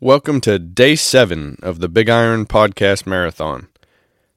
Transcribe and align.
Welcome 0.00 0.40
to 0.42 0.60
day 0.60 0.94
seven 0.94 1.58
of 1.60 1.80
the 1.80 1.88
Big 1.88 2.08
Iron 2.08 2.46
Podcast 2.46 3.04
Marathon. 3.04 3.66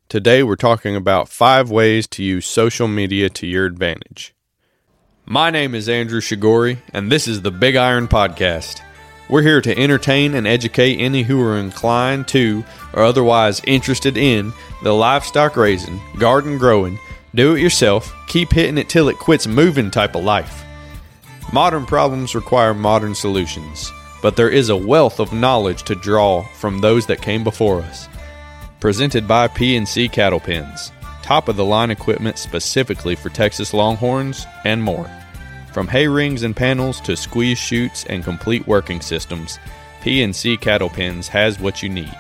Today 0.09 0.41
we're 0.41 0.55
talking 0.55 0.95
about 0.95 1.29
five 1.29 1.69
ways 1.69 2.07
to 2.07 2.23
use 2.23 2.47
social 2.47 2.87
media 2.87 3.29
to 3.29 3.45
your 3.45 3.67
advantage. 3.67 4.33
My 5.23 5.51
name 5.51 5.75
is 5.75 5.87
Andrew 5.87 6.19
Shigori, 6.19 6.79
and 6.91 7.11
this 7.11 7.27
is 7.27 7.43
the 7.43 7.51
Big 7.51 7.75
Iron 7.75 8.07
Podcast. 8.07 8.81
We're 9.29 9.43
here 9.43 9.61
to 9.61 9.77
entertain 9.77 10.33
and 10.33 10.47
educate 10.47 10.97
any 10.97 11.21
who 11.21 11.39
are 11.43 11.59
inclined 11.59 12.27
to 12.29 12.65
or 12.93 13.03
otherwise 13.03 13.61
interested 13.67 14.17
in 14.17 14.53
the 14.81 14.93
livestock 14.93 15.55
raising, 15.55 16.01
garden 16.17 16.57
growing, 16.57 16.97
do 17.35 17.55
it 17.55 17.61
yourself, 17.61 18.11
keep 18.27 18.51
hitting 18.51 18.79
it 18.79 18.89
till 18.89 19.09
it 19.09 19.19
quits 19.19 19.45
moving 19.45 19.91
type 19.91 20.15
of 20.15 20.23
life. 20.23 20.63
Modern 21.53 21.85
problems 21.85 22.33
require 22.33 22.73
modern 22.73 23.13
solutions, 23.13 23.91
but 24.21 24.35
there 24.35 24.49
is 24.49 24.69
a 24.69 24.75
wealth 24.75 25.19
of 25.19 25.33
knowledge 25.33 25.83
to 25.83 25.95
draw 25.95 26.43
from 26.55 26.79
those 26.79 27.05
that 27.07 27.21
came 27.21 27.43
before 27.43 27.81
us. 27.81 28.07
Presented 28.79 29.27
by 29.27 29.47
PNC 29.47 30.11
Cattle 30.11 30.39
Pens, 30.39 30.91
top 31.21 31.47
of 31.47 31.55
the 31.55 31.65
line 31.65 31.91
equipment 31.91 32.37
specifically 32.37 33.15
for 33.15 33.29
Texas 33.29 33.73
Longhorns 33.73 34.45
and 34.65 34.81
more. 34.81 35.09
From 35.73 35.87
hay 35.87 36.07
rings 36.07 36.43
and 36.43 36.55
panels 36.55 36.99
to 37.01 37.15
squeeze 37.15 37.57
chutes 37.57 38.05
and 38.05 38.23
complete 38.23 38.67
working 38.67 39.01
systems, 39.01 39.59
PNC 40.01 40.59
Cattle 40.59 40.89
Pens 40.89 41.27
has 41.27 41.59
what 41.59 41.81
you 41.81 41.89
need. 41.89 42.15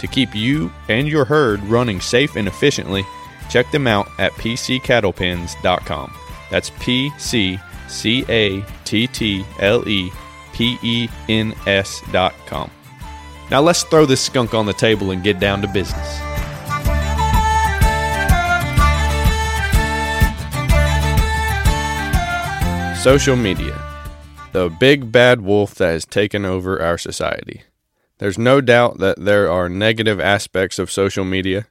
To 0.00 0.06
keep 0.06 0.34
you 0.34 0.72
and 0.88 1.06
your 1.06 1.24
herd 1.24 1.62
running 1.64 2.00
safe 2.00 2.36
and 2.36 2.48
efficiently, 2.48 3.04
check 3.48 3.70
them 3.70 3.86
out 3.86 4.08
at 4.18 4.32
pccattlepens.com. 4.32 6.14
That's 6.50 6.70
P 6.80 7.10
C 7.18 7.58
C 7.88 8.24
A 8.28 8.62
T 8.84 9.06
T 9.06 9.44
L 9.60 9.88
E 9.88 10.10
P 10.54 10.78
E 10.82 11.08
N 11.28 11.54
S.com. 11.66 12.70
Now 13.50 13.60
let's 13.60 13.82
throw 13.82 14.06
this 14.06 14.20
skunk 14.20 14.54
on 14.54 14.66
the 14.66 14.72
table 14.72 15.10
and 15.10 15.22
get 15.22 15.38
down 15.38 15.60
to 15.62 15.68
business. 15.68 16.20
Social 23.02 23.36
media, 23.36 23.78
the 24.52 24.70
big 24.80 25.12
bad 25.12 25.42
wolf 25.42 25.74
that 25.74 25.92
has 25.92 26.06
taken 26.06 26.46
over 26.46 26.80
our 26.80 26.96
society. 26.96 27.62
There's 28.16 28.38
no 28.38 28.62
doubt 28.62 28.98
that 28.98 29.22
there 29.22 29.50
are 29.50 29.68
negative 29.68 30.18
aspects 30.18 30.78
of 30.78 30.90
social 30.90 31.24
media, 31.24 31.66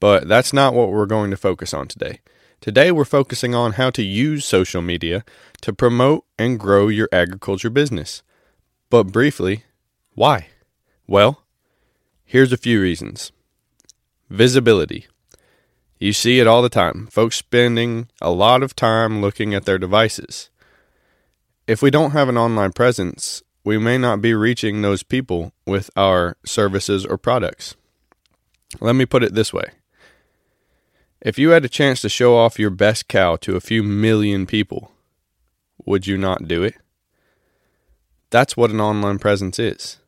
but 0.00 0.28
that's 0.28 0.52
not 0.52 0.74
what 0.74 0.90
we're 0.90 1.06
going 1.06 1.30
to 1.30 1.36
focus 1.38 1.72
on 1.72 1.88
today. 1.88 2.20
Today, 2.60 2.90
we're 2.90 3.04
focusing 3.04 3.54
on 3.54 3.72
how 3.72 3.90
to 3.90 4.02
use 4.02 4.44
social 4.44 4.82
media 4.82 5.24
to 5.60 5.72
promote 5.72 6.24
and 6.38 6.58
grow 6.58 6.88
your 6.88 7.08
agriculture 7.12 7.70
business. 7.70 8.22
But 8.90 9.04
briefly, 9.12 9.64
why? 10.14 10.48
Well, 11.06 11.44
here's 12.24 12.52
a 12.52 12.56
few 12.56 12.80
reasons 12.80 13.32
visibility. 14.28 15.06
You 15.98 16.12
see 16.12 16.40
it 16.40 16.46
all 16.46 16.60
the 16.62 16.68
time, 16.68 17.06
folks 17.06 17.36
spending 17.36 18.08
a 18.20 18.30
lot 18.30 18.62
of 18.62 18.76
time 18.76 19.20
looking 19.20 19.54
at 19.54 19.64
their 19.64 19.78
devices. 19.78 20.50
If 21.66 21.80
we 21.80 21.90
don't 21.90 22.10
have 22.10 22.28
an 22.28 22.36
online 22.36 22.72
presence, 22.72 23.42
we 23.64 23.78
may 23.78 23.98
not 23.98 24.20
be 24.20 24.34
reaching 24.34 24.82
those 24.82 25.02
people 25.02 25.52
with 25.66 25.90
our 25.96 26.36
services 26.44 27.06
or 27.06 27.16
products. 27.16 27.76
Let 28.80 28.94
me 28.94 29.06
put 29.06 29.22
it 29.22 29.34
this 29.34 29.52
way 29.52 29.70
if 31.26 31.40
you 31.40 31.50
had 31.50 31.64
a 31.64 31.68
chance 31.68 32.00
to 32.00 32.08
show 32.08 32.36
off 32.36 32.56
your 32.56 32.70
best 32.70 33.08
cow 33.08 33.34
to 33.34 33.56
a 33.56 33.60
few 33.60 33.82
million 33.82 34.46
people, 34.46 34.92
would 35.84 36.06
you 36.06 36.16
not 36.16 36.46
do 36.46 36.62
it? 36.62 36.76
That's 38.30 38.56
what 38.56 38.70
an 38.70 38.80
online 38.80 39.18
presence 39.18 39.58
is. 39.58 39.98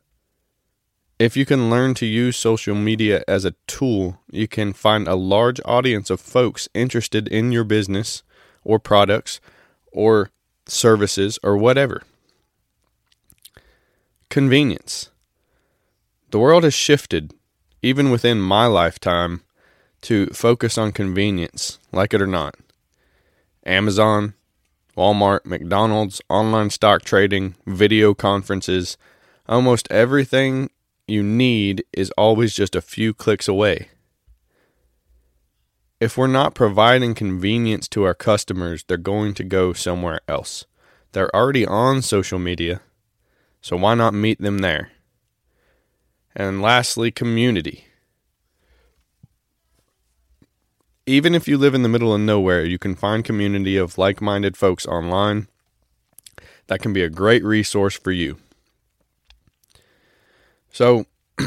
If 1.19 1.35
you 1.35 1.45
can 1.45 1.69
learn 1.69 1.93
to 1.95 2.05
use 2.05 2.37
social 2.37 2.73
media 2.73 3.25
as 3.27 3.43
a 3.43 3.55
tool, 3.67 4.21
you 4.31 4.47
can 4.47 4.71
find 4.71 5.09
a 5.09 5.15
large 5.15 5.59
audience 5.65 6.09
of 6.09 6.21
folks 6.21 6.69
interested 6.73 7.27
in 7.27 7.51
your 7.51 7.65
business 7.65 8.23
or 8.63 8.79
products 8.79 9.41
or 9.91 10.31
services, 10.67 11.37
or 11.43 11.57
whatever. 11.57 12.03
Convenience. 14.29 15.09
The 16.31 16.39
world 16.39 16.63
has 16.63 16.73
shifted, 16.73 17.33
even 17.81 18.09
within 18.09 18.39
my 18.39 18.67
lifetime, 18.67 19.41
to 20.01 20.27
focus 20.27 20.77
on 20.77 20.91
convenience, 20.91 21.79
like 21.91 22.13
it 22.13 22.21
or 22.21 22.27
not. 22.27 22.55
Amazon, 23.65 24.33
Walmart, 24.95 25.45
McDonald's, 25.45 26.21
online 26.29 26.69
stock 26.69 27.03
trading, 27.03 27.55
video 27.65 28.13
conferences, 28.13 28.97
almost 29.47 29.87
everything 29.91 30.69
you 31.07 31.23
need 31.23 31.83
is 31.93 32.11
always 32.17 32.53
just 32.53 32.75
a 32.75 32.81
few 32.81 33.13
clicks 33.13 33.47
away. 33.47 33.89
If 35.99 36.17
we're 36.17 36.27
not 36.27 36.55
providing 36.55 37.13
convenience 37.13 37.87
to 37.89 38.03
our 38.03 38.13
customers, 38.13 38.85
they're 38.87 38.97
going 38.97 39.33
to 39.33 39.43
go 39.43 39.73
somewhere 39.73 40.21
else. 40.27 40.65
They're 41.11 41.35
already 41.35 41.65
on 41.65 42.01
social 42.01 42.39
media, 42.39 42.81
so 43.61 43.75
why 43.75 43.95
not 43.95 44.13
meet 44.13 44.39
them 44.39 44.59
there? 44.59 44.91
And 46.35 46.61
lastly, 46.61 47.11
community. 47.11 47.88
Even 51.09 51.33
if 51.33 51.47
you 51.47 51.57
live 51.57 51.73
in 51.73 51.81
the 51.81 51.89
middle 51.89 52.13
of 52.13 52.21
nowhere, 52.21 52.63
you 52.63 52.77
can 52.77 52.93
find 52.93 53.25
community 53.25 53.77
of 53.77 53.97
like-minded 53.97 54.55
folks 54.55 54.85
online. 54.85 55.47
That 56.67 56.81
can 56.81 56.93
be 56.93 57.01
a 57.01 57.09
great 57.09 57.43
resource 57.43 57.97
for 57.97 58.11
you. 58.11 58.37
So, 60.71 61.07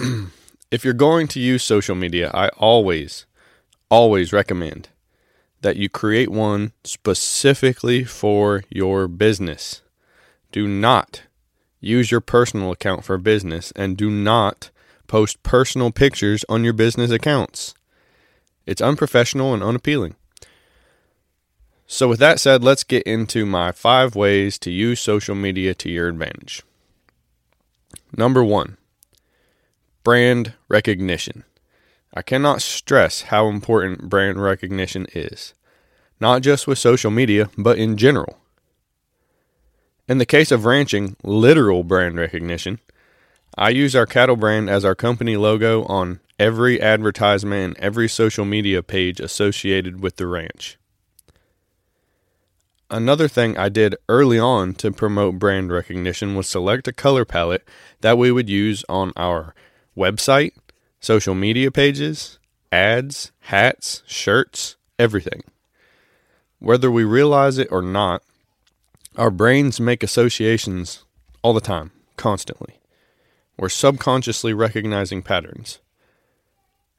if 0.73 0.85
you're 0.85 0.93
going 0.93 1.29
to 1.29 1.39
use 1.39 1.63
social 1.63 1.95
media, 1.95 2.29
I 2.35 2.49
always 2.59 3.25
always 3.89 4.33
recommend 4.33 4.89
that 5.61 5.77
you 5.77 5.89
create 5.89 6.29
one 6.29 6.73
specifically 6.83 8.03
for 8.03 8.65
your 8.69 9.07
business. 9.07 9.81
Do 10.51 10.67
not 10.67 11.23
use 11.79 12.11
your 12.11 12.21
personal 12.21 12.73
account 12.73 13.05
for 13.05 13.17
business 13.17 13.73
and 13.77 13.97
do 13.97 14.11
not 14.11 14.71
post 15.07 15.41
personal 15.45 15.93
pictures 15.93 16.45
on 16.49 16.65
your 16.65 16.73
business 16.73 17.13
accounts. 17.13 17.77
It's 18.67 18.81
unprofessional 18.81 19.55
and 19.55 19.63
unappealing. 19.63 20.15
So, 21.87 22.09
with 22.09 22.21
that 22.21 22.41
said, 22.41 22.65
let's 22.65 22.85
get 22.85 23.03
into 23.03 23.45
my 23.45 23.73
five 23.73 24.17
ways 24.17 24.59
to 24.61 24.71
use 24.71 25.01
social 25.01 25.35
media 25.35 25.75
to 25.75 25.91
your 25.91 26.09
advantage. 26.09 26.63
Number 28.17 28.43
one, 28.43 28.79
brand 30.03 30.55
recognition. 30.69 31.45
I 32.15 32.23
cannot 32.23 32.63
stress 32.63 33.23
how 33.23 33.49
important 33.49 34.09
brand 34.09 34.43
recognition 34.43 35.07
is, 35.15 35.55
not 36.21 36.43
just 36.43 36.67
with 36.67 36.79
social 36.79 37.11
media, 37.11 37.51
but 37.57 37.79
in 37.79 37.97
general. 37.97 38.39
In 40.09 40.19
the 40.19 40.27
case 40.27 40.51
of 40.51 40.65
ranching, 40.65 41.17
literal 41.23 41.85
brand 41.85 42.17
recognition, 42.17 42.81
I 43.57 43.69
use 43.71 43.95
our 43.95 44.07
cattle 44.07 44.37
brand 44.37 44.71
as 44.71 44.85
our 44.85 44.95
company 44.95 45.37
logo 45.37 45.85
on 45.85 46.21
every 46.39 46.81
advertisement 46.81 47.63
and 47.63 47.77
every 47.77 48.09
social 48.09 48.45
media 48.45 48.83
page 48.83 49.21
associated 49.21 50.01
with 50.01 50.17
the 50.17 50.27
ranch. 50.27 50.79
Another 52.91 53.29
thing 53.29 53.57
I 53.57 53.69
did 53.69 53.97
early 54.09 54.39
on 54.39 54.75
to 54.75 54.91
promote 54.91 55.39
brand 55.39 55.71
recognition 55.71 56.35
was 56.35 56.49
select 56.49 56.89
a 56.89 56.93
color 56.93 57.25
palette 57.25 57.67
that 58.01 58.19
we 58.19 58.31
would 58.31 58.51
use 58.51 58.85
on 58.89 59.13
our 59.17 59.55
website, 59.97 60.53
social 61.01 61.35
media 61.35 61.71
pages, 61.71 62.39
ads, 62.71 63.33
hats, 63.41 64.03
shirts, 64.07 64.77
everything. 64.99 65.43
Whether 66.59 66.91
we 66.91 67.05
realize 67.05 67.59
it 67.59 67.69
or 67.71 67.83
not, 67.83 68.23
our 69.17 69.31
brains 69.31 69.81
make 69.81 70.03
associations 70.03 71.05
all 71.43 71.53
the 71.53 71.61
time, 71.61 71.93
constantly. 72.17 72.82
We're 73.63 73.69
subconsciously 73.69 74.53
recognizing 74.53 75.23
patterns. 75.23 75.79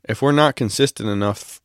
If 0.08 0.22
we're 0.22 0.32
not 0.32 0.56
consistent 0.56 1.10
enough, 1.10 1.60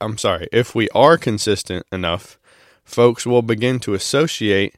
I'm 0.00 0.18
sorry, 0.18 0.46
if 0.52 0.72
we 0.72 0.88
are 0.90 1.18
consistent 1.18 1.84
enough, 1.90 2.38
folks 2.84 3.26
will 3.26 3.42
begin 3.42 3.80
to 3.80 3.92
associate 3.92 4.76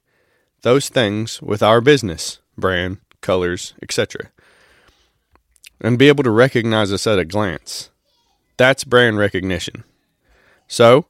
those 0.62 0.88
things 0.88 1.42
with 1.42 1.62
our 1.62 1.82
business, 1.82 2.38
brand, 2.56 2.96
colors, 3.20 3.74
etc 3.82 4.30
and 5.82 5.98
be 5.98 6.08
able 6.08 6.24
to 6.24 6.30
recognize 6.30 6.90
us 6.90 7.06
at 7.06 7.18
a 7.18 7.24
glance. 7.26 7.90
That's 8.56 8.84
brand 8.84 9.18
recognition. 9.18 9.84
So, 10.66 11.08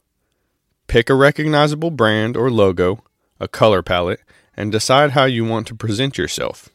pick 0.87 1.09
a 1.09 1.15
recognizable 1.15 1.91
brand 1.91 2.35
or 2.35 2.51
logo, 2.51 3.05
a 3.39 3.47
color 3.47 3.81
palette, 3.81 4.19
and 4.57 4.69
decide 4.69 5.11
how 5.11 5.23
you 5.23 5.45
want 5.45 5.67
to 5.67 5.75
present 5.75 6.17
yourself. 6.17 6.67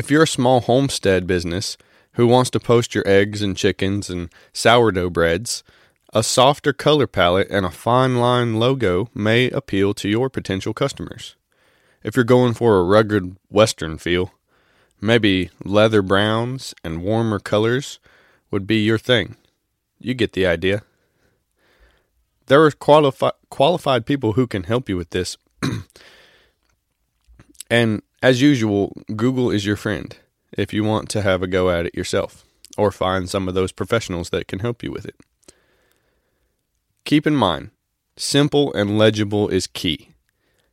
If 0.00 0.10
you're 0.10 0.22
a 0.22 0.26
small 0.26 0.62
homestead 0.62 1.26
business 1.26 1.76
who 2.14 2.26
wants 2.26 2.48
to 2.52 2.58
post 2.58 2.94
your 2.94 3.06
eggs 3.06 3.42
and 3.42 3.54
chickens 3.54 4.08
and 4.08 4.30
sourdough 4.54 5.10
breads, 5.10 5.62
a 6.14 6.22
softer 6.22 6.72
color 6.72 7.06
palette 7.06 7.48
and 7.50 7.66
a 7.66 7.70
fine 7.70 8.16
line 8.16 8.54
logo 8.54 9.10
may 9.14 9.50
appeal 9.50 9.92
to 9.94 10.08
your 10.08 10.30
potential 10.30 10.72
customers. 10.72 11.36
If 12.02 12.16
you're 12.16 12.24
going 12.24 12.54
for 12.54 12.78
a 12.78 12.82
rugged 12.82 13.36
Western 13.50 13.98
feel, 13.98 14.32
Maybe 15.00 15.50
leather 15.64 16.02
browns 16.02 16.74
and 16.84 17.02
warmer 17.02 17.38
colors 17.38 17.98
would 18.50 18.66
be 18.66 18.84
your 18.84 18.98
thing. 18.98 19.36
You 19.98 20.14
get 20.14 20.34
the 20.34 20.46
idea. 20.46 20.82
There 22.46 22.62
are 22.64 22.70
qualifi- 22.70 23.32
qualified 23.48 24.04
people 24.04 24.34
who 24.34 24.46
can 24.46 24.64
help 24.64 24.88
you 24.88 24.96
with 24.96 25.10
this. 25.10 25.38
and 27.70 28.02
as 28.22 28.42
usual, 28.42 28.92
Google 29.16 29.50
is 29.50 29.64
your 29.64 29.76
friend 29.76 30.16
if 30.52 30.72
you 30.72 30.84
want 30.84 31.08
to 31.10 31.22
have 31.22 31.42
a 31.42 31.46
go 31.46 31.70
at 31.70 31.86
it 31.86 31.94
yourself 31.94 32.44
or 32.76 32.90
find 32.90 33.28
some 33.28 33.48
of 33.48 33.54
those 33.54 33.72
professionals 33.72 34.30
that 34.30 34.48
can 34.48 34.58
help 34.58 34.82
you 34.82 34.92
with 34.92 35.06
it. 35.06 35.16
Keep 37.04 37.26
in 37.26 37.34
mind, 37.34 37.70
simple 38.16 38.72
and 38.74 38.98
legible 38.98 39.48
is 39.48 39.66
key. 39.66 40.10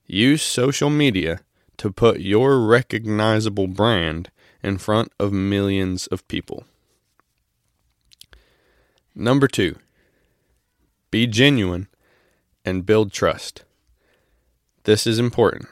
Use 0.05 0.41
social 0.41 0.89
media 0.89 1.41
to 1.77 1.91
put 1.91 2.19
your 2.19 2.59
recognizable 2.59 3.67
brand 3.67 4.29
in 4.63 4.77
front 4.77 5.11
of 5.19 5.31
millions 5.31 6.07
of 6.07 6.27
people. 6.27 6.65
Number 9.15 9.47
two, 9.47 9.77
be 11.11 11.27
genuine 11.27 11.87
and 12.65 12.85
build 12.85 13.11
trust. 13.11 13.63
This 14.83 15.07
is 15.07 15.19
important. 15.19 15.67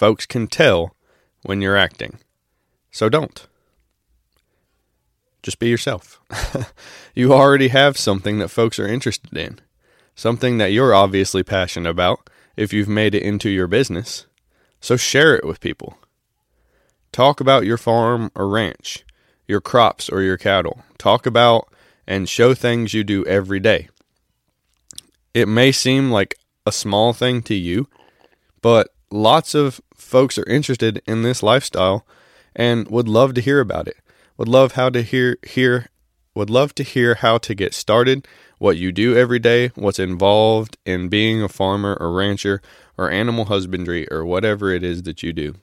Folks 0.00 0.24
can 0.24 0.46
tell 0.46 0.96
when 1.42 1.60
you're 1.60 1.76
acting, 1.76 2.20
so 2.90 3.10
don't. 3.10 3.46
Just 5.42 5.58
be 5.58 5.68
yourself. 5.68 6.22
you 7.14 7.34
already 7.34 7.68
have 7.68 7.98
something 7.98 8.38
that 8.38 8.48
folks 8.48 8.78
are 8.78 8.86
interested 8.86 9.36
in, 9.36 9.58
something 10.14 10.56
that 10.56 10.72
you're 10.72 10.94
obviously 10.94 11.42
passionate 11.42 11.90
about 11.90 12.30
if 12.56 12.72
you've 12.72 12.88
made 12.88 13.14
it 13.14 13.22
into 13.22 13.50
your 13.50 13.66
business. 13.66 14.24
So 14.80 14.96
share 14.96 15.36
it 15.36 15.44
with 15.44 15.60
people. 15.60 15.98
Talk 17.12 17.38
about 17.38 17.66
your 17.66 17.76
farm 17.76 18.32
or 18.34 18.48
ranch, 18.48 19.04
your 19.46 19.60
crops 19.60 20.08
or 20.08 20.22
your 20.22 20.38
cattle. 20.38 20.82
Talk 20.96 21.26
about 21.26 21.70
and 22.06 22.26
show 22.26 22.54
things 22.54 22.94
you 22.94 23.04
do 23.04 23.22
every 23.26 23.60
day. 23.60 23.90
It 25.34 25.46
may 25.46 25.72
seem 25.72 26.10
like 26.10 26.36
a 26.64 26.72
small 26.72 27.12
thing 27.12 27.42
to 27.42 27.54
you, 27.54 27.86
but 28.62 28.94
lots 29.10 29.54
of 29.54 29.78
folks 30.00 30.38
are 30.38 30.48
interested 30.48 31.02
in 31.06 31.22
this 31.22 31.42
lifestyle 31.42 32.06
and 32.54 32.88
would 32.88 33.08
love 33.08 33.34
to 33.34 33.40
hear 33.40 33.60
about 33.60 33.88
it. 33.88 33.96
Would 34.36 34.48
love 34.48 34.72
how 34.72 34.90
to 34.90 35.02
hear 35.02 35.36
hear 35.46 35.88
would 36.34 36.50
love 36.50 36.74
to 36.76 36.82
hear 36.82 37.16
how 37.16 37.38
to 37.38 37.54
get 37.54 37.74
started, 37.74 38.26
what 38.58 38.76
you 38.76 38.92
do 38.92 39.16
every 39.16 39.38
day, 39.38 39.68
what's 39.74 39.98
involved 39.98 40.78
in 40.86 41.08
being 41.08 41.42
a 41.42 41.48
farmer 41.48 41.96
or 42.00 42.12
rancher 42.12 42.62
or 42.96 43.10
animal 43.10 43.46
husbandry 43.46 44.10
or 44.10 44.24
whatever 44.24 44.72
it 44.72 44.84
is 44.84 45.02
that 45.02 45.22
you 45.22 45.32
do. 45.32 45.56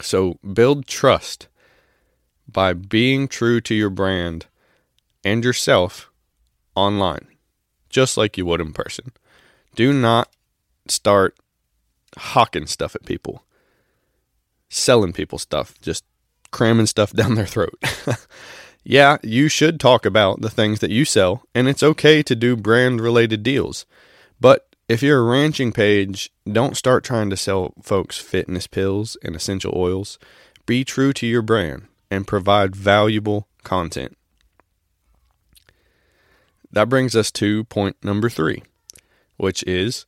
So 0.00 0.38
build 0.54 0.86
trust 0.86 1.48
by 2.50 2.72
being 2.72 3.28
true 3.28 3.60
to 3.62 3.74
your 3.74 3.90
brand 3.90 4.46
and 5.24 5.44
yourself 5.44 6.10
online, 6.74 7.26
just 7.88 8.16
like 8.16 8.38
you 8.38 8.46
would 8.46 8.60
in 8.60 8.72
person. 8.72 9.12
Do 9.74 9.92
not 9.92 10.28
start 10.88 11.36
hawking 12.16 12.66
stuff 12.66 12.94
at 12.94 13.04
people, 13.04 13.44
selling 14.70 15.12
people 15.12 15.38
stuff, 15.38 15.74
just 15.82 16.04
cramming 16.50 16.86
stuff 16.86 17.12
down 17.20 17.34
their 17.34 17.46
throat. 17.46 17.78
yeah, 18.84 19.18
you 19.22 19.48
should 19.48 19.78
talk 19.78 20.06
about 20.06 20.40
the 20.40 20.50
things 20.50 20.80
that 20.80 20.90
you 20.90 21.04
sell, 21.04 21.42
and 21.54 21.68
it's 21.68 21.82
okay 21.82 22.22
to 22.22 22.34
do 22.34 22.56
brand 22.56 23.00
related 23.00 23.42
deals. 23.42 23.84
But 24.40 24.66
if 24.88 25.02
you're 25.02 25.18
a 25.18 25.22
ranching 25.22 25.72
page, 25.72 26.30
don't 26.50 26.76
start 26.76 27.04
trying 27.04 27.30
to 27.30 27.36
sell 27.36 27.74
folks 27.82 28.18
fitness 28.18 28.66
pills 28.66 29.16
and 29.22 29.36
essential 29.36 29.72
oils. 29.76 30.18
Be 30.66 30.84
true 30.84 31.12
to 31.12 31.26
your 31.26 31.42
brand 31.42 31.86
and 32.10 32.26
provide 32.26 32.74
valuable 32.74 33.46
content. 33.62 34.16
That 36.72 36.88
brings 36.88 37.16
us 37.16 37.30
to 37.32 37.64
point 37.64 37.96
number 38.02 38.28
three, 38.28 38.62
which 39.36 39.62
is 39.64 40.06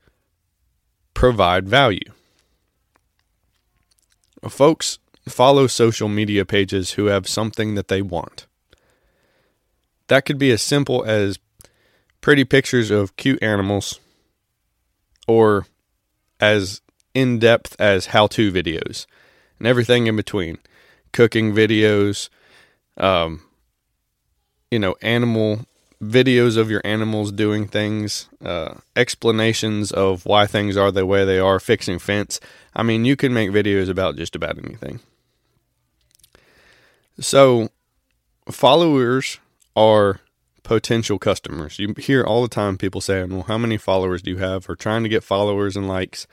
provide 1.14 1.68
value. 1.68 2.12
Folks 4.48 4.98
follow 5.28 5.66
social 5.66 6.08
media 6.08 6.44
pages 6.44 6.92
who 6.92 7.06
have 7.06 7.28
something 7.28 7.74
that 7.74 7.88
they 7.88 8.02
want. 8.02 8.46
That 10.08 10.24
could 10.24 10.38
be 10.38 10.50
as 10.50 10.62
simple 10.62 11.04
as 11.04 11.38
pretty 12.20 12.44
pictures 12.44 12.90
of 12.90 13.16
cute 13.16 13.42
animals 13.42 14.00
or 15.28 15.66
as 16.40 16.80
in 17.14 17.38
depth 17.38 17.76
as 17.78 18.06
how 18.06 18.26
to 18.26 18.50
videos 18.50 19.06
and 19.58 19.66
everything 19.66 20.06
in 20.06 20.16
between 20.16 20.58
cooking 21.12 21.52
videos, 21.52 22.28
um, 22.96 23.42
you 24.70 24.78
know, 24.78 24.96
animal 25.02 25.66
videos 26.02 26.56
of 26.56 26.68
your 26.68 26.80
animals 26.84 27.30
doing 27.30 27.68
things, 27.68 28.28
uh, 28.44 28.74
explanations 28.96 29.92
of 29.92 30.26
why 30.26 30.46
things 30.46 30.76
are 30.76 30.90
the 30.90 31.06
way 31.06 31.24
they 31.24 31.38
are, 31.38 31.60
fixing 31.60 31.98
fence. 31.98 32.40
I 32.74 32.82
mean, 32.82 33.04
you 33.04 33.14
can 33.14 33.32
make 33.32 33.50
videos 33.50 33.88
about 33.88 34.16
just 34.16 34.34
about 34.34 34.58
anything. 34.58 35.00
So, 37.20 37.68
followers 38.50 39.38
are 39.76 40.20
potential 40.64 41.18
customers. 41.18 41.78
You 41.78 41.94
hear 41.98 42.24
all 42.24 42.42
the 42.42 42.48
time 42.48 42.78
people 42.78 43.00
saying, 43.00 43.30
Well, 43.30 43.44
how 43.44 43.58
many 43.58 43.76
followers 43.76 44.22
do 44.22 44.30
you 44.32 44.38
have? 44.38 44.68
or 44.68 44.74
trying 44.74 45.04
to 45.04 45.08
get 45.08 45.22
followers 45.22 45.76
and 45.76 45.86
likes. 45.86 46.26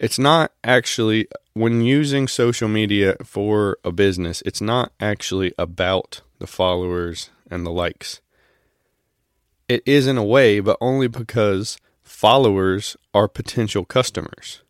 It's 0.00 0.18
not 0.18 0.52
actually, 0.62 1.26
when 1.54 1.80
using 1.80 2.28
social 2.28 2.68
media 2.68 3.16
for 3.24 3.78
a 3.82 3.90
business, 3.90 4.42
it's 4.44 4.60
not 4.60 4.92
actually 5.00 5.52
about 5.58 6.20
the 6.38 6.46
followers 6.46 7.30
and 7.50 7.64
the 7.64 7.70
likes. 7.70 8.20
It 9.68 9.82
is 9.84 10.06
in 10.06 10.16
a 10.16 10.24
way, 10.24 10.60
but 10.60 10.76
only 10.80 11.08
because 11.08 11.78
followers 12.02 12.96
are 13.12 13.26
potential 13.26 13.84
customers. 13.84 14.62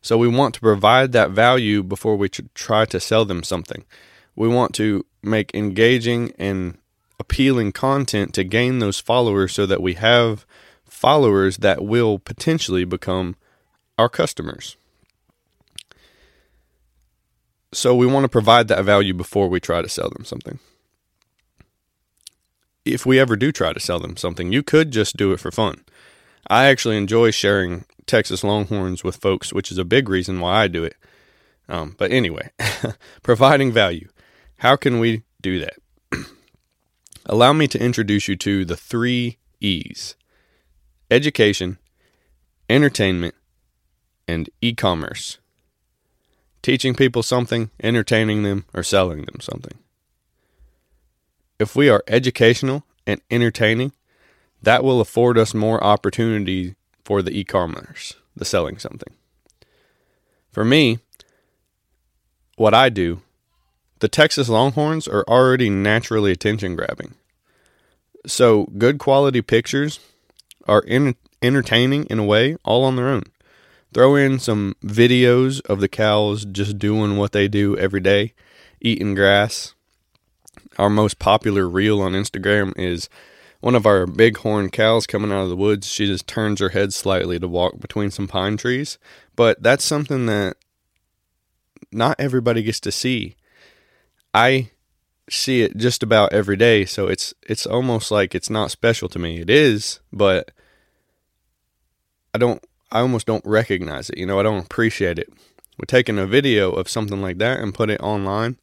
So 0.00 0.16
we 0.16 0.28
want 0.28 0.54
to 0.54 0.60
provide 0.60 1.12
that 1.12 1.32
value 1.32 1.82
before 1.82 2.16
we 2.16 2.28
try 2.28 2.84
to 2.86 3.00
sell 3.00 3.24
them 3.24 3.42
something. 3.42 3.84
We 4.34 4.48
want 4.48 4.74
to 4.76 5.04
make 5.22 5.54
engaging 5.54 6.32
and 6.38 6.78
appealing 7.18 7.72
content 7.72 8.32
to 8.34 8.44
gain 8.44 8.78
those 8.78 9.00
followers 9.00 9.52
so 9.52 9.66
that 9.66 9.82
we 9.82 9.94
have 9.94 10.46
followers 10.84 11.58
that 11.58 11.84
will 11.84 12.18
potentially 12.18 12.84
become 12.84 13.36
our 13.98 14.08
customers. 14.08 14.76
So 17.72 17.94
we 17.94 18.06
want 18.06 18.24
to 18.24 18.28
provide 18.28 18.68
that 18.68 18.84
value 18.84 19.12
before 19.12 19.48
we 19.48 19.60
try 19.60 19.82
to 19.82 19.88
sell 19.88 20.08
them 20.08 20.24
something. 20.24 20.58
If 22.86 23.04
we 23.04 23.18
ever 23.18 23.34
do 23.34 23.50
try 23.50 23.72
to 23.72 23.80
sell 23.80 23.98
them 23.98 24.16
something, 24.16 24.52
you 24.52 24.62
could 24.62 24.92
just 24.92 25.16
do 25.16 25.32
it 25.32 25.40
for 25.40 25.50
fun. 25.50 25.84
I 26.48 26.66
actually 26.66 26.96
enjoy 26.96 27.32
sharing 27.32 27.84
Texas 28.06 28.44
Longhorns 28.44 29.02
with 29.02 29.16
folks, 29.16 29.52
which 29.52 29.72
is 29.72 29.78
a 29.78 29.84
big 29.84 30.08
reason 30.08 30.38
why 30.38 30.62
I 30.62 30.68
do 30.68 30.84
it. 30.84 30.94
Um, 31.68 31.96
but 31.98 32.12
anyway, 32.12 32.50
providing 33.24 33.72
value. 33.72 34.08
How 34.58 34.76
can 34.76 35.00
we 35.00 35.24
do 35.42 35.58
that? 35.58 35.74
Allow 37.26 37.54
me 37.54 37.66
to 37.66 37.82
introduce 37.82 38.28
you 38.28 38.36
to 38.36 38.64
the 38.64 38.76
three 38.76 39.38
E's 39.60 40.14
education, 41.10 41.78
entertainment, 42.70 43.34
and 44.28 44.48
e 44.60 44.74
commerce. 44.74 45.38
Teaching 46.62 46.94
people 46.94 47.24
something, 47.24 47.70
entertaining 47.82 48.44
them, 48.44 48.64
or 48.72 48.82
selling 48.82 49.24
them 49.24 49.40
something. 49.40 49.78
If 51.58 51.74
we 51.74 51.88
are 51.88 52.04
educational 52.06 52.84
and 53.06 53.20
entertaining, 53.30 53.92
that 54.62 54.84
will 54.84 55.00
afford 55.00 55.38
us 55.38 55.54
more 55.54 55.82
opportunity 55.82 56.74
for 57.04 57.22
the 57.22 57.38
e-commerce, 57.38 58.14
the 58.34 58.44
selling 58.44 58.78
something. 58.78 59.14
For 60.50 60.64
me, 60.64 60.98
what 62.56 62.74
I 62.74 62.88
do, 62.88 63.22
the 64.00 64.08
Texas 64.08 64.48
Longhorns 64.48 65.06
are 65.06 65.24
already 65.28 65.70
naturally 65.70 66.32
attention 66.32 66.76
grabbing. 66.76 67.14
So, 68.26 68.64
good 68.76 68.98
quality 68.98 69.40
pictures 69.40 70.00
are 70.66 70.80
in, 70.80 71.14
entertaining 71.40 72.06
in 72.06 72.18
a 72.18 72.24
way 72.24 72.56
all 72.64 72.84
on 72.84 72.96
their 72.96 73.08
own. 73.08 73.22
Throw 73.94 74.16
in 74.16 74.38
some 74.38 74.74
videos 74.84 75.64
of 75.66 75.80
the 75.80 75.88
cows 75.88 76.44
just 76.44 76.78
doing 76.78 77.16
what 77.16 77.32
they 77.32 77.46
do 77.46 77.78
every 77.78 78.00
day, 78.00 78.34
eating 78.80 79.14
grass. 79.14 79.75
Our 80.78 80.90
most 80.90 81.18
popular 81.18 81.68
reel 81.68 82.00
on 82.00 82.12
Instagram 82.12 82.72
is 82.76 83.08
one 83.60 83.74
of 83.74 83.86
our 83.86 84.06
bighorn 84.06 84.70
cows 84.70 85.06
coming 85.06 85.32
out 85.32 85.42
of 85.42 85.48
the 85.48 85.56
woods, 85.56 85.88
she 85.88 86.06
just 86.06 86.26
turns 86.26 86.60
her 86.60 86.68
head 86.70 86.92
slightly 86.92 87.38
to 87.38 87.48
walk 87.48 87.80
between 87.80 88.10
some 88.10 88.28
pine 88.28 88.56
trees. 88.56 88.98
But 89.34 89.62
that's 89.62 89.84
something 89.84 90.26
that 90.26 90.56
not 91.90 92.16
everybody 92.18 92.62
gets 92.62 92.80
to 92.80 92.92
see. 92.92 93.36
I 94.34 94.70
see 95.30 95.62
it 95.62 95.76
just 95.76 96.02
about 96.02 96.32
every 96.32 96.56
day, 96.56 96.84
so 96.84 97.06
it's 97.06 97.34
it's 97.42 97.66
almost 97.66 98.10
like 98.10 98.34
it's 98.34 98.50
not 98.50 98.70
special 98.70 99.08
to 99.08 99.18
me. 99.18 99.40
It 99.40 99.50
is, 99.50 100.00
but 100.12 100.50
I 102.34 102.38
don't 102.38 102.62
I 102.92 103.00
almost 103.00 103.26
don't 103.26 103.44
recognize 103.44 104.10
it. 104.10 104.18
You 104.18 104.26
know, 104.26 104.38
I 104.38 104.42
don't 104.42 104.64
appreciate 104.64 105.18
it. 105.18 105.32
We're 105.78 105.86
taking 105.86 106.18
a 106.18 106.26
video 106.26 106.70
of 106.70 106.88
something 106.88 107.20
like 107.20 107.38
that 107.38 107.60
and 107.60 107.74
put 107.74 107.90
it 107.90 108.00
online, 108.00 108.58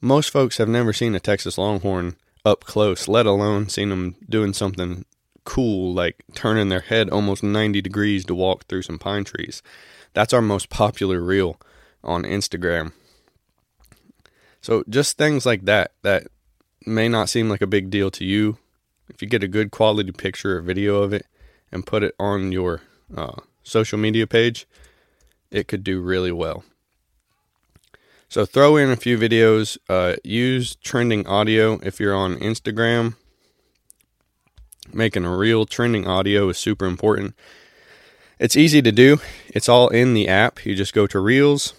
most 0.00 0.30
folks 0.30 0.58
have 0.58 0.68
never 0.68 0.92
seen 0.92 1.14
a 1.14 1.20
Texas 1.20 1.58
Longhorn 1.58 2.16
up 2.44 2.64
close, 2.64 3.08
let 3.08 3.26
alone 3.26 3.68
seen 3.68 3.90
them 3.90 4.16
doing 4.28 4.52
something 4.52 5.04
cool 5.44 5.92
like 5.92 6.22
turning 6.34 6.68
their 6.68 6.80
head 6.80 7.10
almost 7.10 7.42
90 7.42 7.80
degrees 7.80 8.24
to 8.24 8.34
walk 8.34 8.66
through 8.66 8.82
some 8.82 8.98
pine 8.98 9.24
trees. 9.24 9.62
That's 10.12 10.32
our 10.32 10.42
most 10.42 10.68
popular 10.70 11.20
reel 11.20 11.60
on 12.02 12.22
Instagram. 12.22 12.92
So 14.60 14.84
just 14.88 15.16
things 15.16 15.46
like 15.46 15.64
that 15.64 15.92
that 16.02 16.28
may 16.86 17.08
not 17.08 17.28
seem 17.28 17.48
like 17.48 17.62
a 17.62 17.66
big 17.66 17.90
deal 17.90 18.10
to 18.12 18.24
you. 18.24 18.58
If 19.08 19.22
you 19.22 19.28
get 19.28 19.42
a 19.42 19.48
good 19.48 19.70
quality 19.70 20.12
picture 20.12 20.58
or 20.58 20.60
video 20.60 21.02
of 21.02 21.12
it 21.12 21.26
and 21.72 21.86
put 21.86 22.02
it 22.02 22.14
on 22.18 22.52
your 22.52 22.82
uh, 23.14 23.36
social 23.62 23.98
media 23.98 24.26
page, 24.26 24.66
it 25.50 25.68
could 25.68 25.82
do 25.82 26.00
really 26.00 26.32
well. 26.32 26.64
So 28.30 28.46
throw 28.46 28.76
in 28.76 28.90
a 28.90 28.96
few 28.96 29.18
videos. 29.18 29.76
Uh, 29.88 30.14
use 30.22 30.76
trending 30.76 31.26
audio 31.26 31.80
if 31.82 31.98
you're 31.98 32.14
on 32.14 32.36
Instagram. 32.36 33.16
Making 34.92 35.24
a 35.24 35.36
reel 35.36 35.66
trending 35.66 36.06
audio 36.06 36.48
is 36.48 36.56
super 36.56 36.86
important. 36.86 37.34
It's 38.38 38.56
easy 38.56 38.80
to 38.82 38.92
do. 38.92 39.18
It's 39.48 39.68
all 39.68 39.88
in 39.88 40.14
the 40.14 40.28
app. 40.28 40.64
You 40.64 40.76
just 40.76 40.94
go 40.94 41.08
to 41.08 41.18
Reels, 41.18 41.74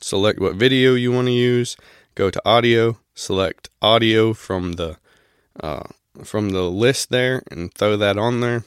select 0.00 0.40
what 0.40 0.56
video 0.56 0.94
you 0.94 1.12
want 1.12 1.26
to 1.26 1.32
use, 1.32 1.76
go 2.14 2.30
to 2.30 2.40
audio, 2.46 2.98
select 3.14 3.68
audio 3.82 4.32
from 4.32 4.72
the 4.72 4.96
uh, 5.62 5.84
from 6.24 6.48
the 6.50 6.62
list 6.62 7.10
there, 7.10 7.42
and 7.50 7.74
throw 7.74 7.94
that 7.98 8.16
on 8.16 8.40
there, 8.40 8.64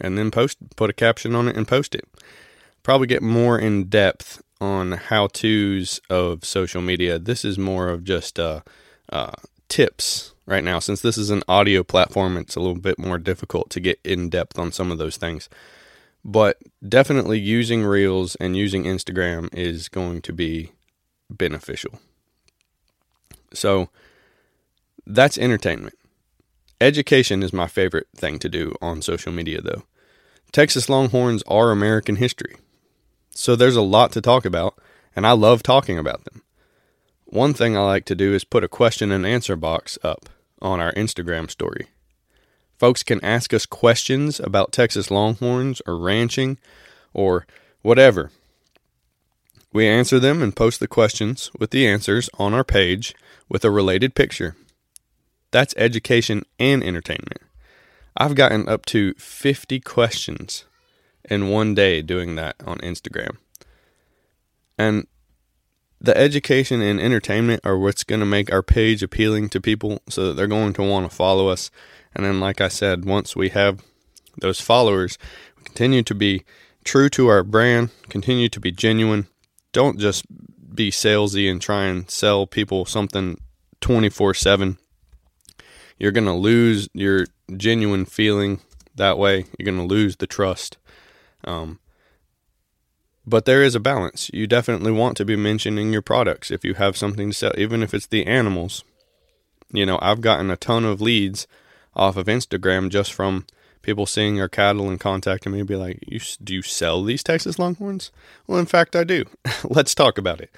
and 0.00 0.18
then 0.18 0.32
post 0.32 0.58
put 0.74 0.90
a 0.90 0.92
caption 0.92 1.36
on 1.36 1.46
it 1.46 1.56
and 1.56 1.68
post 1.68 1.94
it. 1.94 2.04
Probably 2.82 3.06
get 3.06 3.22
more 3.22 3.58
in 3.58 3.84
depth 3.84 4.42
on 4.60 4.92
how 4.92 5.28
tos 5.28 6.00
of 6.10 6.44
social 6.44 6.82
media. 6.82 7.18
This 7.18 7.44
is 7.44 7.58
more 7.58 7.88
of 7.88 8.04
just 8.04 8.38
uh, 8.38 8.60
uh, 9.10 9.32
tips 9.68 10.34
right 10.46 10.64
now. 10.64 10.78
Since 10.78 11.00
this 11.02 11.18
is 11.18 11.30
an 11.30 11.42
audio 11.48 11.82
platform, 11.82 12.36
it's 12.36 12.56
a 12.56 12.60
little 12.60 12.80
bit 12.80 12.98
more 12.98 13.18
difficult 13.18 13.70
to 13.70 13.80
get 13.80 14.00
in 14.04 14.28
depth 14.28 14.58
on 14.58 14.72
some 14.72 14.90
of 14.90 14.98
those 14.98 15.16
things. 15.16 15.48
But 16.24 16.58
definitely 16.86 17.38
using 17.38 17.84
Reels 17.84 18.34
and 18.36 18.56
using 18.56 18.84
Instagram 18.84 19.52
is 19.54 19.88
going 19.88 20.22
to 20.22 20.32
be 20.32 20.72
beneficial. 21.30 22.00
So 23.52 23.88
that's 25.06 25.38
entertainment. 25.38 25.94
Education 26.80 27.42
is 27.42 27.52
my 27.52 27.66
favorite 27.66 28.08
thing 28.14 28.38
to 28.38 28.48
do 28.48 28.74
on 28.80 29.02
social 29.02 29.32
media, 29.32 29.60
though. 29.60 29.84
Texas 30.52 30.88
Longhorns 30.88 31.42
are 31.46 31.70
American 31.70 32.16
history. 32.16 32.56
So 33.30 33.56
there's 33.56 33.76
a 33.76 33.82
lot 33.82 34.12
to 34.12 34.20
talk 34.20 34.44
about, 34.44 34.78
and 35.14 35.26
I 35.26 35.32
love 35.32 35.62
talking 35.62 35.98
about 35.98 36.24
them. 36.24 36.42
One 37.24 37.54
thing 37.54 37.76
I 37.76 37.80
like 37.80 38.04
to 38.06 38.14
do 38.14 38.34
is 38.34 38.44
put 38.44 38.64
a 38.64 38.68
question 38.68 39.12
and 39.12 39.26
answer 39.26 39.54
box 39.54 39.98
up 40.02 40.28
on 40.60 40.80
our 40.80 40.92
Instagram 40.92 41.50
story. 41.50 41.88
Folks 42.78 43.02
can 43.02 43.22
ask 43.24 43.52
us 43.52 43.66
questions 43.66 44.40
about 44.40 44.72
Texas 44.72 45.10
Longhorns 45.10 45.82
or 45.86 45.98
ranching 45.98 46.58
or 47.12 47.46
whatever. 47.82 48.30
We 49.72 49.86
answer 49.86 50.18
them 50.18 50.42
and 50.42 50.56
post 50.56 50.80
the 50.80 50.88
questions 50.88 51.50
with 51.58 51.70
the 51.70 51.86
answers 51.86 52.30
on 52.38 52.54
our 52.54 52.64
page 52.64 53.14
with 53.48 53.64
a 53.64 53.70
related 53.70 54.14
picture. 54.14 54.56
That's 55.50 55.74
education 55.76 56.44
and 56.58 56.82
entertainment. 56.82 57.42
I've 58.16 58.34
gotten 58.34 58.68
up 58.68 58.86
to 58.86 59.14
50 59.14 59.80
questions 59.80 60.64
in 61.28 61.48
one 61.48 61.74
day 61.74 62.02
doing 62.02 62.34
that 62.36 62.56
on 62.66 62.78
Instagram. 62.78 63.36
And 64.76 65.06
the 66.00 66.16
education 66.16 66.80
and 66.80 67.00
entertainment 67.00 67.60
are 67.64 67.76
what's 67.76 68.04
going 68.04 68.20
to 68.20 68.26
make 68.26 68.52
our 68.52 68.62
page 68.62 69.02
appealing 69.02 69.48
to 69.50 69.60
people 69.60 70.00
so 70.08 70.28
that 70.28 70.34
they're 70.34 70.46
going 70.46 70.72
to 70.74 70.82
want 70.82 71.08
to 71.08 71.14
follow 71.14 71.48
us. 71.48 71.70
And 72.14 72.24
then, 72.24 72.40
like 72.40 72.60
I 72.60 72.68
said, 72.68 73.04
once 73.04 73.34
we 73.34 73.48
have 73.50 73.82
those 74.40 74.60
followers, 74.60 75.18
we 75.56 75.64
continue 75.64 76.02
to 76.04 76.14
be 76.14 76.44
true 76.84 77.08
to 77.10 77.28
our 77.28 77.42
brand, 77.42 77.90
continue 78.08 78.48
to 78.48 78.60
be 78.60 78.70
genuine. 78.70 79.26
Don't 79.72 79.98
just 79.98 80.24
be 80.74 80.90
salesy 80.90 81.50
and 81.50 81.60
try 81.60 81.84
and 81.84 82.08
sell 82.10 82.46
people 82.46 82.84
something 82.84 83.36
24 83.80 84.34
7. 84.34 84.78
You're 85.98 86.12
going 86.12 86.26
to 86.26 86.32
lose 86.32 86.88
your 86.94 87.26
genuine 87.56 88.04
feeling 88.04 88.60
that 88.94 89.18
way. 89.18 89.46
You're 89.58 89.64
going 89.64 89.88
to 89.88 89.94
lose 89.94 90.16
the 90.16 90.28
trust. 90.28 90.78
Um, 91.44 91.78
but 93.26 93.44
there 93.44 93.62
is 93.62 93.74
a 93.74 93.80
balance. 93.80 94.30
You 94.32 94.46
definitely 94.46 94.92
want 94.92 95.16
to 95.18 95.24
be 95.24 95.36
mentioning 95.36 95.92
your 95.92 96.02
products 96.02 96.50
if 96.50 96.64
you 96.64 96.74
have 96.74 96.96
something 96.96 97.30
to 97.30 97.36
sell, 97.36 97.52
even 97.58 97.82
if 97.82 97.92
it's 97.92 98.06
the 98.06 98.26
animals. 98.26 98.84
You 99.70 99.84
know, 99.84 99.98
I've 100.00 100.22
gotten 100.22 100.50
a 100.50 100.56
ton 100.56 100.84
of 100.84 101.00
leads 101.00 101.46
off 101.94 102.16
of 102.16 102.26
Instagram 102.26 102.88
just 102.88 103.12
from 103.12 103.44
people 103.82 104.06
seeing 104.06 104.40
our 104.40 104.48
cattle 104.48 104.88
and 104.88 104.98
contacting 104.98 105.52
me 105.52 105.60
and 105.60 105.68
be 105.68 105.76
like, 105.76 105.98
you, 106.06 106.20
Do 106.42 106.54
you 106.54 106.62
sell 106.62 107.02
these 107.02 107.22
Texas 107.22 107.58
Longhorns? 107.58 108.10
Well, 108.46 108.58
in 108.58 108.66
fact, 108.66 108.96
I 108.96 109.04
do. 109.04 109.24
Let's 109.64 109.94
talk 109.94 110.16
about 110.16 110.40
it. 110.40 110.50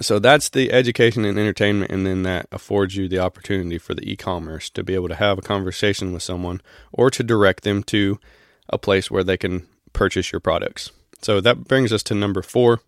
So 0.00 0.18
that's 0.18 0.48
the 0.48 0.72
education 0.72 1.24
and 1.24 1.36
entertainment, 1.38 1.90
and 1.90 2.06
then 2.06 2.22
that 2.22 2.46
affords 2.52 2.94
you 2.96 3.08
the 3.08 3.18
opportunity 3.18 3.76
for 3.76 3.92
the 3.92 4.08
e 4.08 4.14
commerce 4.14 4.70
to 4.70 4.84
be 4.84 4.94
able 4.94 5.08
to 5.08 5.16
have 5.16 5.36
a 5.36 5.42
conversation 5.42 6.12
with 6.12 6.22
someone 6.22 6.60
or 6.92 7.10
to 7.10 7.24
direct 7.24 7.64
them 7.64 7.82
to 7.84 8.20
a 8.70 8.78
place 8.78 9.10
where 9.10 9.24
they 9.24 9.36
can 9.36 9.66
purchase 9.92 10.32
your 10.32 10.40
products. 10.40 10.90
So 11.22 11.40
that 11.40 11.64
brings 11.64 11.92
us 11.92 12.02
to 12.04 12.14
number 12.14 12.42
four. 12.42 12.80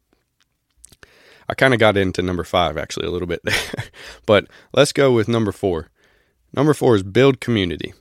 I 1.48 1.54
kind 1.54 1.74
of 1.74 1.80
got 1.80 1.96
into 1.96 2.22
number 2.22 2.44
five 2.44 2.78
actually 2.78 3.06
a 3.06 3.10
little 3.10 3.28
bit 3.28 3.40
there, 3.44 3.84
but 4.26 4.46
let's 4.72 4.92
go 4.92 5.12
with 5.12 5.28
number 5.28 5.52
four. 5.52 5.90
Number 6.54 6.72
four 6.74 6.96
is 6.96 7.02
build 7.02 7.40
community. 7.40 7.92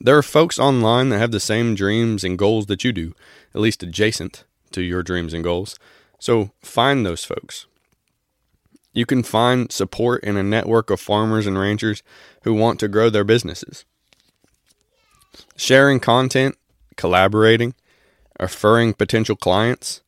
There 0.00 0.16
are 0.16 0.22
folks 0.22 0.58
online 0.58 1.10
that 1.10 1.18
have 1.18 1.30
the 1.30 1.40
same 1.40 1.74
dreams 1.74 2.24
and 2.24 2.38
goals 2.38 2.66
that 2.66 2.84
you 2.84 2.92
do, 2.92 3.14
at 3.54 3.60
least 3.60 3.82
adjacent 3.82 4.44
to 4.72 4.82
your 4.82 5.02
dreams 5.02 5.34
and 5.34 5.44
goals. 5.44 5.78
So 6.18 6.52
find 6.62 7.04
those 7.04 7.24
folks. 7.24 7.66
You 8.92 9.06
can 9.06 9.22
find 9.22 9.70
support 9.70 10.24
in 10.24 10.36
a 10.36 10.42
network 10.42 10.90
of 10.90 11.00
farmers 11.00 11.46
and 11.46 11.58
ranchers 11.58 12.02
who 12.44 12.54
want 12.54 12.80
to 12.80 12.88
grow 12.88 13.10
their 13.10 13.24
businesses. 13.24 13.84
Sharing 15.56 16.00
content, 16.00 16.56
collaborating, 16.96 17.74
referring 18.38 18.94
potential 18.94 19.36
clients, 19.36 20.00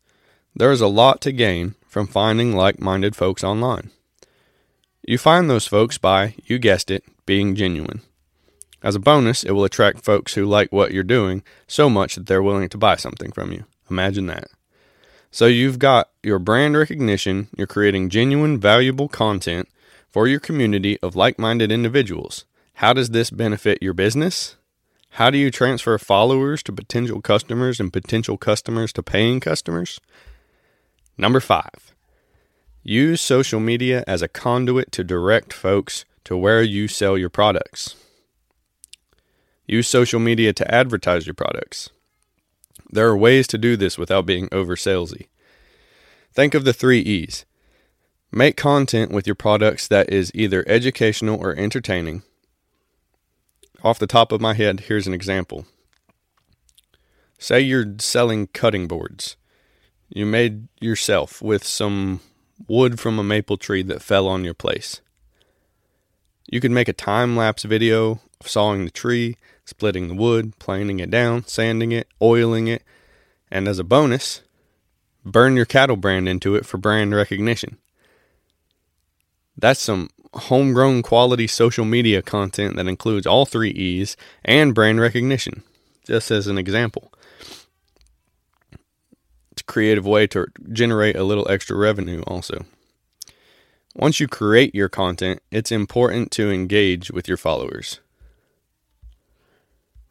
there 0.54 0.72
is 0.72 0.80
a 0.80 0.86
lot 0.86 1.20
to 1.22 1.32
gain 1.32 1.74
from 1.86 2.06
finding 2.06 2.54
like 2.54 2.80
minded 2.80 3.16
folks 3.16 3.44
online. 3.44 3.90
You 5.06 5.18
find 5.18 5.50
those 5.50 5.66
folks 5.66 5.98
by, 5.98 6.34
you 6.44 6.58
guessed 6.58 6.90
it, 6.90 7.04
being 7.26 7.54
genuine. 7.54 8.02
As 8.82 8.94
a 8.94 9.00
bonus, 9.00 9.44
it 9.44 9.52
will 9.52 9.64
attract 9.64 10.04
folks 10.04 10.34
who 10.34 10.44
like 10.44 10.72
what 10.72 10.92
you're 10.92 11.02
doing 11.02 11.42
so 11.66 11.88
much 11.88 12.14
that 12.14 12.26
they're 12.26 12.42
willing 12.42 12.68
to 12.68 12.78
buy 12.78 12.96
something 12.96 13.32
from 13.32 13.52
you. 13.52 13.64
Imagine 13.90 14.26
that. 14.26 14.48
So 15.30 15.46
you've 15.46 15.78
got 15.78 16.10
your 16.22 16.38
brand 16.38 16.76
recognition, 16.76 17.48
you're 17.56 17.66
creating 17.66 18.10
genuine, 18.10 18.58
valuable 18.60 19.08
content 19.08 19.68
for 20.10 20.28
your 20.28 20.40
community 20.40 20.98
of 21.00 21.16
like 21.16 21.38
minded 21.38 21.72
individuals. 21.72 22.44
How 22.74 22.92
does 22.92 23.10
this 23.10 23.30
benefit 23.30 23.82
your 23.82 23.94
business? 23.94 24.56
How 25.16 25.28
do 25.28 25.36
you 25.36 25.50
transfer 25.50 25.98
followers 25.98 26.62
to 26.62 26.72
potential 26.72 27.20
customers 27.20 27.78
and 27.78 27.92
potential 27.92 28.38
customers 28.38 28.94
to 28.94 29.02
paying 29.02 29.40
customers? 29.40 30.00
Number 31.18 31.38
five, 31.38 31.92
use 32.82 33.20
social 33.20 33.60
media 33.60 34.04
as 34.06 34.22
a 34.22 34.28
conduit 34.28 34.90
to 34.92 35.04
direct 35.04 35.52
folks 35.52 36.06
to 36.24 36.34
where 36.34 36.62
you 36.62 36.88
sell 36.88 37.18
your 37.18 37.28
products. 37.28 37.94
Use 39.66 39.86
social 39.86 40.18
media 40.18 40.54
to 40.54 40.74
advertise 40.74 41.26
your 41.26 41.34
products. 41.34 41.90
There 42.90 43.08
are 43.08 43.16
ways 43.16 43.46
to 43.48 43.58
do 43.58 43.76
this 43.76 43.98
without 43.98 44.24
being 44.24 44.48
over 44.50 44.76
salesy. 44.76 45.26
Think 46.32 46.54
of 46.54 46.64
the 46.64 46.72
three 46.72 47.00
E's. 47.00 47.44
Make 48.30 48.56
content 48.56 49.12
with 49.12 49.26
your 49.26 49.36
products 49.36 49.86
that 49.88 50.10
is 50.10 50.32
either 50.34 50.64
educational 50.66 51.38
or 51.38 51.54
entertaining 51.54 52.22
off 53.82 53.98
the 53.98 54.06
top 54.06 54.32
of 54.32 54.40
my 54.40 54.54
head, 54.54 54.80
here's 54.80 55.06
an 55.06 55.14
example. 55.14 55.66
Say 57.38 57.60
you're 57.60 57.96
selling 57.98 58.46
cutting 58.48 58.86
boards. 58.86 59.36
You 60.08 60.26
made 60.26 60.68
yourself 60.80 61.42
with 61.42 61.64
some 61.64 62.20
wood 62.68 63.00
from 63.00 63.18
a 63.18 63.24
maple 63.24 63.56
tree 63.56 63.82
that 63.82 64.02
fell 64.02 64.28
on 64.28 64.44
your 64.44 64.54
place. 64.54 65.00
You 66.50 66.60
could 66.60 66.70
make 66.70 66.88
a 66.88 66.92
time 66.92 67.36
lapse 67.36 67.64
video 67.64 68.20
of 68.40 68.48
sawing 68.48 68.84
the 68.84 68.90
tree, 68.90 69.36
splitting 69.64 70.08
the 70.08 70.14
wood, 70.14 70.58
planing 70.58 71.00
it 71.00 71.10
down, 71.10 71.46
sanding 71.46 71.92
it, 71.92 72.08
oiling 72.20 72.68
it, 72.68 72.82
and 73.50 73.66
as 73.66 73.78
a 73.78 73.84
bonus, 73.84 74.42
burn 75.24 75.56
your 75.56 75.64
cattle 75.64 75.96
brand 75.96 76.28
into 76.28 76.54
it 76.54 76.66
for 76.66 76.78
brand 76.78 77.14
recognition. 77.14 77.78
That's 79.56 79.80
some 79.80 80.10
homegrown 80.34 81.02
quality 81.02 81.46
social 81.46 81.84
media 81.84 82.22
content 82.22 82.76
that 82.76 82.88
includes 82.88 83.26
all 83.26 83.44
three 83.44 83.70
E's 83.70 84.16
and 84.44 84.74
brand 84.74 85.00
recognition, 85.00 85.62
just 86.06 86.30
as 86.30 86.46
an 86.46 86.58
example. 86.58 87.12
It's 89.50 89.62
a 89.62 89.64
creative 89.64 90.06
way 90.06 90.26
to 90.28 90.46
generate 90.72 91.16
a 91.16 91.24
little 91.24 91.48
extra 91.50 91.76
revenue 91.76 92.22
also. 92.26 92.64
Once 93.94 94.20
you 94.20 94.26
create 94.26 94.74
your 94.74 94.88
content, 94.88 95.42
it's 95.50 95.70
important 95.70 96.30
to 96.30 96.50
engage 96.50 97.10
with 97.10 97.28
your 97.28 97.36
followers. 97.36 98.00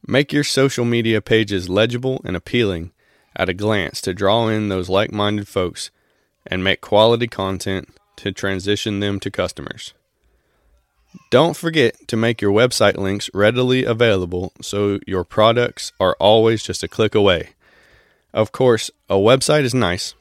Make 0.07 0.31
your 0.31 0.43
social 0.43 0.85
media 0.85 1.21
pages 1.21 1.69
legible 1.69 2.21
and 2.23 2.35
appealing 2.35 2.91
at 3.35 3.49
a 3.49 3.53
glance 3.53 4.01
to 4.01 4.13
draw 4.13 4.47
in 4.47 4.69
those 4.69 4.89
like 4.89 5.11
minded 5.11 5.47
folks 5.47 5.89
and 6.45 6.63
make 6.63 6.81
quality 6.81 7.27
content 7.27 7.89
to 8.17 8.31
transition 8.31 8.99
them 8.99 9.19
to 9.19 9.31
customers. 9.31 9.93
Don't 11.29 11.55
forget 11.55 12.07
to 12.07 12.17
make 12.17 12.41
your 12.41 12.51
website 12.51 12.97
links 12.97 13.29
readily 13.33 13.83
available 13.83 14.53
so 14.61 14.99
your 15.05 15.23
products 15.23 15.91
are 15.99 16.15
always 16.19 16.63
just 16.63 16.83
a 16.83 16.87
click 16.87 17.15
away. 17.15 17.49
Of 18.33 18.51
course, 18.51 18.91
a 19.09 19.15
website 19.15 19.63
is 19.63 19.73
nice, 19.73 20.13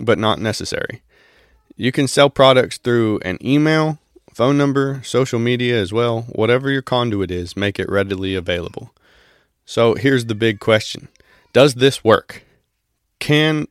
but 0.00 0.18
not 0.18 0.40
necessary. 0.40 1.02
You 1.76 1.92
can 1.92 2.08
sell 2.08 2.28
products 2.30 2.78
through 2.78 3.20
an 3.20 3.38
email, 3.44 3.98
phone 4.34 4.58
number, 4.58 5.00
social 5.04 5.38
media 5.38 5.80
as 5.80 5.92
well. 5.92 6.22
Whatever 6.22 6.70
your 6.70 6.82
conduit 6.82 7.30
is, 7.30 7.56
make 7.56 7.78
it 7.78 7.88
readily 7.88 8.34
available. 8.34 8.92
So 9.64 9.94
here's 9.94 10.26
the 10.26 10.34
big 10.34 10.60
question 10.60 11.08
Does 11.52 11.74
this 11.74 12.02
work? 12.02 12.44
Can 13.18 13.68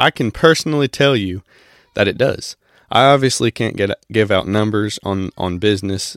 I 0.00 0.10
can 0.10 0.30
personally 0.30 0.88
tell 0.88 1.14
you 1.14 1.42
that 1.94 2.08
it 2.08 2.18
does. 2.18 2.56
I 2.94 3.06
obviously 3.06 3.50
can't 3.50 3.76
get 3.76 3.90
give 4.10 4.30
out 4.30 4.46
numbers 4.46 5.00
on 5.02 5.30
on 5.36 5.58
business 5.58 6.16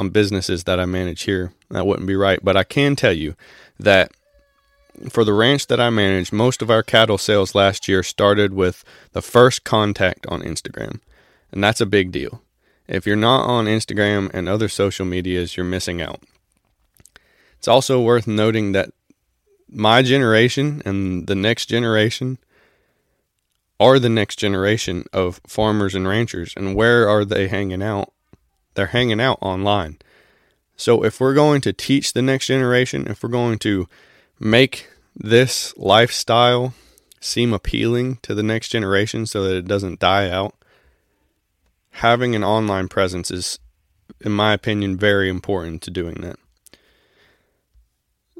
on 0.00 0.08
businesses 0.08 0.64
that 0.64 0.80
I 0.80 0.86
manage 0.86 1.22
here. 1.24 1.52
That 1.70 1.86
wouldn't 1.86 2.08
be 2.08 2.16
right, 2.16 2.40
but 2.42 2.56
I 2.56 2.64
can 2.64 2.96
tell 2.96 3.12
you 3.12 3.36
that 3.78 4.10
for 5.10 5.24
the 5.24 5.34
ranch 5.34 5.66
that 5.66 5.78
I 5.78 5.90
manage, 5.90 6.32
most 6.32 6.62
of 6.62 6.70
our 6.70 6.82
cattle 6.82 7.18
sales 7.18 7.54
last 7.54 7.86
year 7.86 8.02
started 8.02 8.54
with 8.54 8.82
the 9.12 9.20
first 9.20 9.62
contact 9.64 10.26
on 10.28 10.40
Instagram. 10.40 11.00
And 11.52 11.62
that's 11.62 11.82
a 11.82 11.86
big 11.86 12.12
deal. 12.12 12.40
If 12.88 13.06
you're 13.06 13.14
not 13.14 13.44
on 13.44 13.66
Instagram 13.66 14.30
and 14.32 14.48
other 14.48 14.68
social 14.68 15.04
medias, 15.04 15.54
you're 15.54 15.66
missing 15.66 16.00
out. 16.00 16.22
It's 17.58 17.68
also 17.68 18.00
worth 18.00 18.26
noting 18.26 18.72
that 18.72 18.90
my 19.68 20.00
generation 20.00 20.80
and 20.86 21.26
the 21.26 21.34
next 21.34 21.66
generation 21.66 22.38
are 23.78 23.98
the 23.98 24.08
next 24.08 24.36
generation 24.36 25.04
of 25.12 25.40
farmers 25.46 25.94
and 25.94 26.08
ranchers. 26.08 26.54
And 26.56 26.74
where 26.74 27.08
are 27.08 27.24
they 27.24 27.48
hanging 27.48 27.82
out? 27.82 28.12
They're 28.74 28.86
hanging 28.86 29.20
out 29.20 29.38
online. 29.40 29.98
So 30.76 31.04
if 31.04 31.20
we're 31.20 31.34
going 31.34 31.60
to 31.62 31.72
teach 31.72 32.12
the 32.12 32.22
next 32.22 32.46
generation, 32.46 33.06
if 33.08 33.22
we're 33.22 33.28
going 33.30 33.58
to 33.60 33.88
make 34.38 34.88
this 35.14 35.76
lifestyle 35.76 36.74
seem 37.20 37.52
appealing 37.52 38.18
to 38.22 38.34
the 38.34 38.42
next 38.42 38.68
generation 38.68 39.26
so 39.26 39.42
that 39.44 39.56
it 39.56 39.66
doesn't 39.66 40.00
die 40.00 40.30
out, 40.30 40.54
having 41.90 42.34
an 42.34 42.44
online 42.44 42.88
presence 42.88 43.30
is, 43.30 43.58
in 44.20 44.32
my 44.32 44.52
opinion, 44.52 44.96
very 44.96 45.28
important 45.28 45.82
to 45.82 45.90
doing 45.90 46.16
that. 46.16 46.36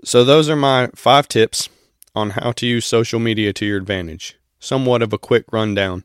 So, 0.05 0.25
those 0.25 0.49
are 0.51 0.57
my 0.57 0.91
five 0.95 1.27
tips 1.27 1.71
on 2.15 2.31
how 2.31 2.53
to 2.53 2.67
use 2.67 2.85
social 2.85 3.19
media 3.19 3.53
to 3.55 3.67
your 3.67 3.79
advantage. 3.79 4.37
Somewhat 4.67 5.01
of 5.01 5.13
a 5.13 5.19
quick 5.19 5.45
rundown. 5.53 6.03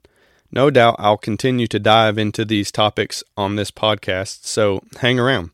No 0.52 0.70
doubt 0.70 0.98
I'll 1.00 1.18
continue 1.18 1.66
to 1.66 1.80
dive 1.80 2.20
into 2.20 2.46
these 2.46 2.72
topics 2.72 3.24
on 3.36 3.56
this 3.56 3.72
podcast, 3.72 4.46
so 4.46 4.84
hang 5.00 5.20
around. 5.20 5.50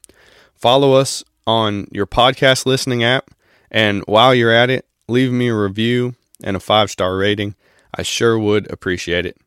Follow 0.53 0.91
us 0.91 1.23
on 1.45 1.87
your 1.89 2.05
podcast 2.05 2.65
listening 2.65 3.05
app 3.05 3.31
and 3.71 4.03
while 4.07 4.35
you're 4.35 4.51
at 4.51 4.69
it, 4.69 4.85
leave 5.07 5.31
me 5.31 5.47
a 5.47 5.55
review 5.55 6.15
and 6.43 6.57
a 6.57 6.59
five 6.59 6.91
star 6.91 7.15
rating. 7.15 7.55
I 7.95 8.03
sure 8.03 8.37
would 8.37 8.69
appreciate 8.69 9.25
it. 9.25 9.37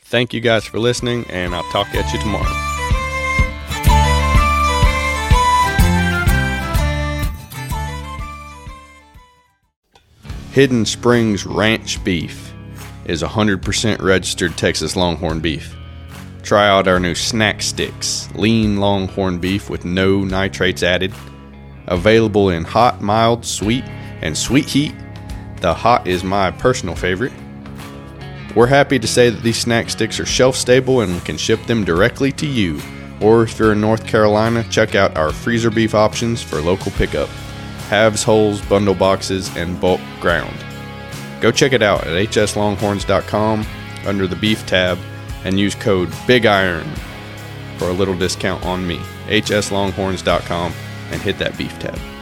Thank 0.00 0.34
you 0.34 0.40
guys 0.40 0.64
for 0.64 0.80
listening, 0.80 1.26
and 1.30 1.54
I'll 1.54 1.70
talk 1.70 1.86
at 1.94 2.12
you 2.12 2.18
tomorrow. 2.18 2.50
Hidden 10.50 10.86
Springs 10.86 11.46
Ranch 11.46 12.02
Beef 12.02 12.52
is 13.08 13.22
100% 13.22 14.02
registered 14.02 14.56
Texas 14.56 14.96
Longhorn 14.96 15.40
beef. 15.40 15.74
Try 16.42 16.68
out 16.68 16.86
our 16.88 17.00
new 17.00 17.14
snack 17.14 17.62
sticks, 17.62 18.28
lean 18.34 18.76
longhorn 18.76 19.38
beef 19.38 19.68
with 19.68 19.84
no 19.84 20.22
nitrates 20.24 20.82
added 20.82 21.12
Available 21.88 22.50
in 22.50 22.64
hot, 22.64 23.00
mild, 23.00 23.44
sweet, 23.44 23.84
and 24.22 24.36
sweet 24.36 24.66
heat. 24.66 24.94
The 25.60 25.72
hot 25.72 26.06
is 26.06 26.24
my 26.24 26.50
personal 26.50 26.94
favorite. 26.94 27.32
We're 28.54 28.66
happy 28.66 28.98
to 28.98 29.06
say 29.06 29.30
that 29.30 29.42
these 29.42 29.58
snack 29.58 29.90
sticks 29.90 30.18
are 30.18 30.26
shelf 30.26 30.56
stable 30.56 31.02
and 31.02 31.14
we 31.14 31.20
can 31.20 31.36
ship 31.36 31.62
them 31.66 31.84
directly 31.84 32.32
to 32.32 32.46
you. 32.46 32.80
Or 33.20 33.44
if 33.44 33.58
you're 33.58 33.72
in 33.72 33.80
North 33.80 34.06
Carolina, 34.06 34.64
check 34.64 34.94
out 34.94 35.16
our 35.16 35.30
freezer 35.30 35.70
beef 35.70 35.94
options 35.94 36.42
for 36.42 36.60
local 36.60 36.92
pickup 36.92 37.28
halves, 37.88 38.24
wholes, 38.24 38.60
bundle 38.62 38.96
boxes, 38.96 39.54
and 39.56 39.80
bulk 39.80 40.00
ground. 40.20 40.65
Go 41.40 41.50
check 41.50 41.72
it 41.72 41.82
out 41.82 42.06
at 42.06 42.14
hslonghorns.com 42.14 43.66
under 44.06 44.26
the 44.26 44.36
beef 44.36 44.64
tab 44.66 44.98
and 45.44 45.58
use 45.58 45.74
code 45.74 46.08
BIGIRON 46.26 46.86
for 47.78 47.88
a 47.88 47.92
little 47.92 48.16
discount 48.16 48.64
on 48.64 48.86
me. 48.86 48.98
hslonghorns.com 49.28 50.72
and 51.10 51.22
hit 51.22 51.38
that 51.38 51.56
beef 51.56 51.78
tab. 51.78 52.15